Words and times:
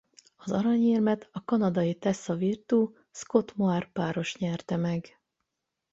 Az 0.37 0.51
aranyérmet 0.51 1.29
a 1.31 1.43
kanadai 1.43 1.95
Tessa 1.95 2.35
Virtue–Scott 2.35 3.55
Moir-páros 3.55 4.35
nyerte 4.37 4.77
meg. 4.77 5.19